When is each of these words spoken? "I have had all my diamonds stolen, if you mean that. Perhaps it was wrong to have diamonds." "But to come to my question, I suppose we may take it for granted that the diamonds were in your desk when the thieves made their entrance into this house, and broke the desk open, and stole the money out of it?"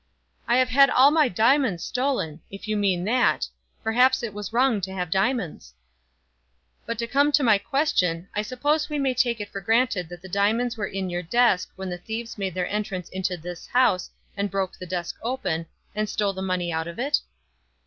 "I 0.47 0.57
have 0.57 0.69
had 0.69 0.89
all 0.89 1.11
my 1.11 1.29
diamonds 1.29 1.83
stolen, 1.83 2.41
if 2.49 2.67
you 2.67 2.75
mean 2.75 3.03
that. 3.03 3.47
Perhaps 3.83 4.23
it 4.23 4.33
was 4.33 4.51
wrong 4.51 4.81
to 4.81 4.91
have 4.91 5.11
diamonds." 5.11 5.75
"But 6.87 6.97
to 6.97 7.05
come 7.05 7.31
to 7.33 7.43
my 7.43 7.59
question, 7.59 8.27
I 8.35 8.41
suppose 8.41 8.89
we 8.89 8.97
may 8.97 9.13
take 9.13 9.39
it 9.39 9.51
for 9.51 9.61
granted 9.61 10.09
that 10.09 10.23
the 10.23 10.27
diamonds 10.27 10.75
were 10.75 10.87
in 10.87 11.11
your 11.11 11.21
desk 11.21 11.69
when 11.75 11.91
the 11.91 11.99
thieves 11.99 12.35
made 12.35 12.55
their 12.55 12.65
entrance 12.65 13.09
into 13.09 13.37
this 13.37 13.67
house, 13.67 14.09
and 14.35 14.49
broke 14.49 14.75
the 14.75 14.87
desk 14.87 15.17
open, 15.21 15.67
and 15.93 16.09
stole 16.09 16.33
the 16.33 16.41
money 16.41 16.73
out 16.73 16.87
of 16.87 16.97
it?" 16.97 17.19